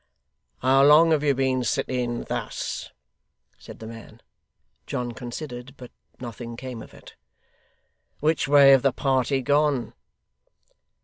[0.63, 2.89] 'How long have you been sitting thus?'
[3.59, 4.19] said the man.
[4.87, 7.13] John considered, but nothing came of it.
[8.19, 9.93] 'Which way have the party gone?